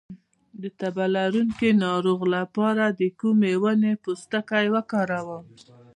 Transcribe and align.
د 0.61 0.63
تبه 0.79 1.05
لرونکي 1.15 1.69
ناروغ 1.85 2.19
لپاره 2.35 2.83
د 2.99 3.01
کومې 3.19 3.53
ونې 3.63 3.93
پوستکی 4.03 4.65
وکاروم؟ 4.75 5.45